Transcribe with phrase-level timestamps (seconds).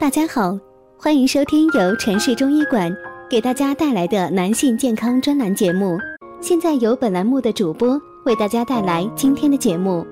[0.00, 0.56] 大家好，
[0.96, 2.96] 欢迎收听由城市中医馆
[3.28, 5.98] 给大家带来的男性健康专栏节目。
[6.40, 10.06] 现在由本栏目的主播为大家带来今天的节目。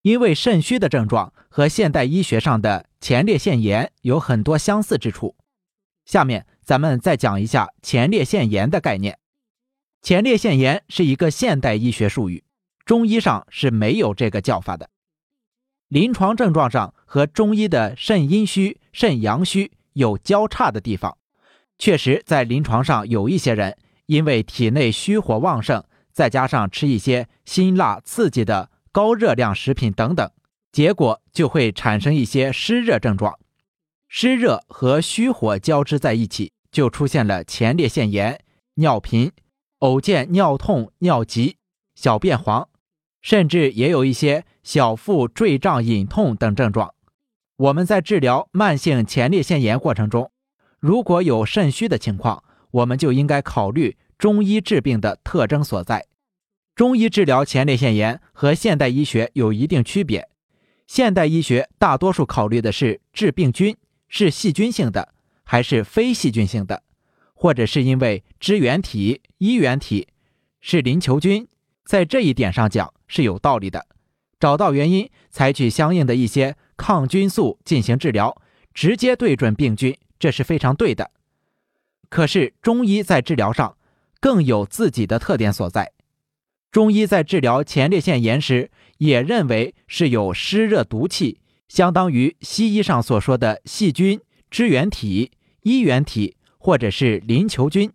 [0.00, 5.36] 因为肾虚的症状和现代医学上的前列腺炎有很多相似之处，
[6.06, 9.18] 下面咱们再讲一下前列腺炎的概念。
[10.00, 12.44] 前列腺炎是一个现代医学术语，
[12.86, 14.88] 中医上是没有这个叫法的。
[15.88, 21.18] 临床症状上和中医的肾阴虚、肾阳虚有交叉的地方，
[21.78, 28.70] 确实在临床上有一些人因为体内虚火旺盛，再加上吃一些辛辣刺激的。
[28.90, 30.28] 高热量食品等等，
[30.72, 33.38] 结果就会产生一些湿热症状，
[34.08, 38.40] 湿热和虚火交织在一起，就出现了前列腺炎、
[38.74, 39.30] 尿频、
[39.80, 41.58] 偶见尿痛、尿急、
[41.94, 42.68] 小便黄，
[43.20, 46.94] 甚至也有一些小腹坠胀、隐痛等症状。
[47.56, 50.30] 我们在治疗慢性前列腺炎过程中，
[50.78, 56.06] 如果有肾虚的情况，我们就应该考虑中医治病的特征所在。
[56.76, 60.28] 中医治疗前列腺炎和现代医学有一定区别。
[60.86, 63.76] 现代医学大多数考虑的是致病菌
[64.08, 66.84] 是细菌性的还是非细菌性的，
[67.34, 70.06] 或者是因为支原体、衣原体
[70.60, 71.48] 是淋球菌，
[71.88, 73.86] 在这一点上讲是有道理的。
[74.38, 78.42] 找到原因，采取相应的一些抗菌素进行治疗，
[78.74, 81.10] 直接对准病菌，这是非常对的。
[82.10, 83.78] 可是中医在治疗上
[84.20, 85.92] 更有自己的特点所在。
[86.70, 94.20] 中医在治疗前列腺炎时，也认为是有湿热毒气，相当于西医上所说的细菌、
[94.50, 95.30] 支原体、
[95.62, 97.90] 衣原体或者是淋球菌，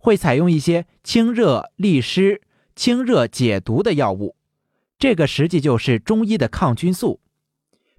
[0.00, 2.42] 会采用一些清热利湿、
[2.78, 4.36] 清热解毒的药物。
[5.00, 7.18] 这个实际就是中医的抗菌素。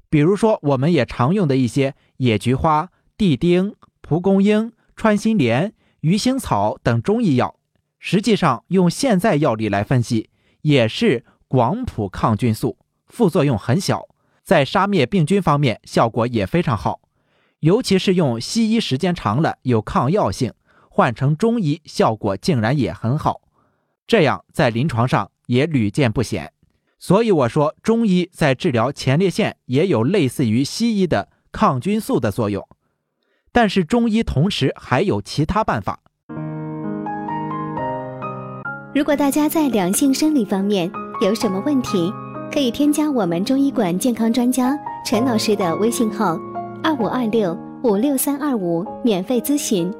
[0.09, 7.59] 比如说，我们也常用的一些野菊花、地丁、蒲公英、穿心莲、鱼腥草等中医药。
[7.99, 10.29] 实际上，用现在药理来分析，
[10.61, 12.77] 也是广谱抗菌素，
[13.07, 14.07] 副作用很小，
[14.45, 17.01] 在杀灭病菌方面效果也非常好。
[17.59, 20.53] 尤其是用西医时间长了有抗药性，
[20.89, 23.41] 换成中医效果竟然也很好，
[24.09, 26.51] 这样在临床上也屡见不鲜。
[26.97, 32.67] 所以我说，中医在治疗前列腺也有类似于西医的抗菌素的作用，
[33.51, 35.99] 但是中医同时还有其他办法。
[38.95, 40.91] 如果大家在两性生理方面
[41.21, 42.11] 有什么问题，
[42.51, 46.35] 可以添加我们中医馆健康专家陈老师的微信号：
[46.83, 49.93] 二五二六五六三二五，免费咨询。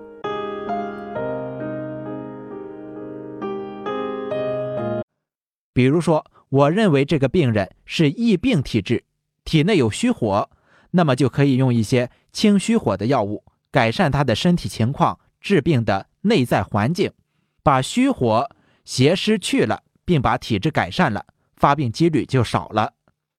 [5.80, 9.06] 比如说，我认为这个病人是易病体质，
[9.46, 10.50] 体内有虚火，
[10.92, 17.14] 那么就可以用一些清虚火的药物，改善他的身体情况，治病的内在环境，
[17.64, 18.50] 把虚火。
[18.84, 21.26] 邪湿去了，并把体质改善了，
[21.56, 22.96] 发病几率就少了。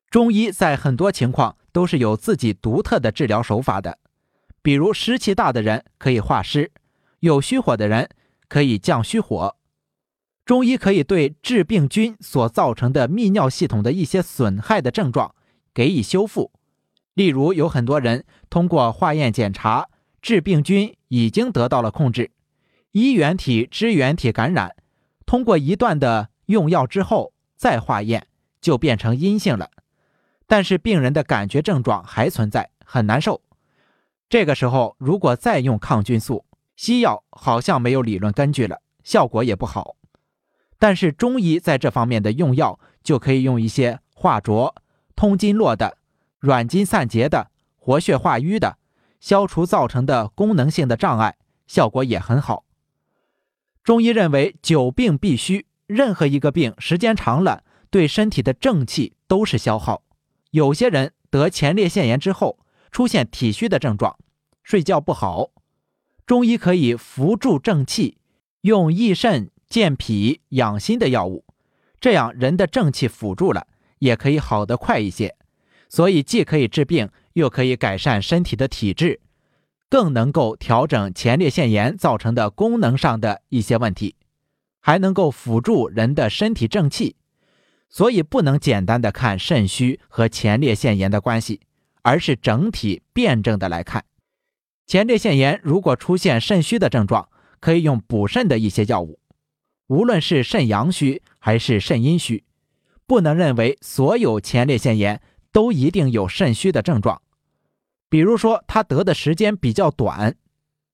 [0.09, 3.99] 中医在很多情况都是有自己独特的治疗手法的，
[4.63, 6.73] 比如湿气大的人可以化湿，
[7.19, 8.09] 有虚火的人
[8.49, 9.57] 可以降虚火。
[10.45, 15.35] 中医可以对致病菌所造成的泌尿系统的一些损害的症状
[15.73, 16.51] 给予修复。
[17.15, 19.89] 例如，有很多人通过化验检查，
[20.23, 22.31] 致病菌已经得到了控制，
[22.93, 24.75] 衣原体、支原体感染。
[25.27, 28.27] 通过一段的用药之后再化验，
[28.61, 29.71] 就变成阴性了，
[30.47, 33.41] 但是病人的感觉症状还存在，很难受。
[34.29, 39.97] 这个时候如果再用抗菌素，西药好像没有理论根据了，效果也不好。
[40.81, 44.75] 但是中医在这方面的用药就可以用一些化浊、
[45.15, 45.99] 通经络的、
[46.39, 48.79] 软筋散结的、活血化瘀的，
[49.21, 51.37] 消除造成的功能性的障碍，
[51.67, 52.65] 效果也很好。
[53.85, 60.03] 中医认为，久病必虚，任何一个病时间长了，对身体的正气都是消耗。
[60.51, 62.59] 有些人得前列腺炎之后，
[62.91, 64.17] 出现体虚的症状，
[64.63, 65.51] 睡觉不好，
[66.25, 68.17] 中医可以扶助正气，
[68.63, 71.45] 用益肾健脾养心的药物，
[72.01, 73.69] 这样人的正气辅助了，
[74.01, 75.37] 也可以好得快一些。
[75.89, 79.21] 所以既可以治病，又可以改善身体的体质。
[79.89, 84.17] 更能够调整前列腺炎造成的功能上的一些问题，
[84.81, 87.15] 还能够辅助人的身体正气，
[87.89, 91.61] 所以不能简单的看肾虚和前列腺炎的关系，
[92.03, 94.05] 而是整体辩证的来看。
[94.87, 97.29] 前列腺炎如果出现肾虚的症状，
[97.61, 99.20] 可以用补肾的一些药物，
[99.91, 102.45] 无论是肾阳虚还是肾阴虚，
[103.07, 105.21] 不能认为所有前列腺炎
[105.51, 107.21] 都一定有肾虚的症状。
[108.09, 110.37] 比如说，他得的时间比较短，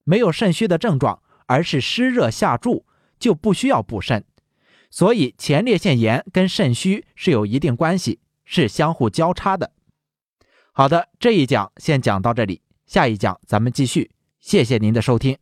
[0.03, 2.85] 没有肾虚的症状，而是湿热下注，
[3.19, 4.25] 就不需要补肾。
[4.89, 9.73] 所以前列腺炎跟肾虚是有一定关系，是相互交叉的。
[10.71, 14.09] 好的，这一讲先讲到这里，下一讲咱们继续。
[14.39, 15.37] 谢谢您的收听。